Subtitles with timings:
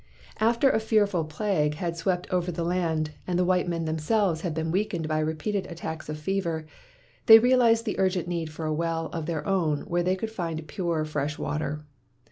[0.39, 4.51] After a fearful plague had swept over the land and the white men themselves had
[4.55, 6.65] been weakened by repeated attacks of fever,
[7.27, 10.65] they realized the urgent need for a well of their own where they could find
[10.67, 11.85] pure fresh water.